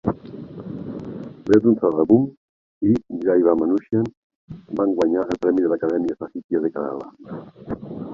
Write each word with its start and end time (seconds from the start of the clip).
"Veedum 1.49 1.73
Thadavum" 1.79 2.23
i 2.91 2.93
"Jaivamanushyan" 3.27 4.09
van 4.79 4.95
guanyar 5.01 5.27
el 5.35 5.41
Premi 5.45 5.67
de 5.67 5.69
l'Acadèmia 5.75 6.17
Sahithya 6.23 6.63
de 6.65 6.73
Kerala. 6.79 7.07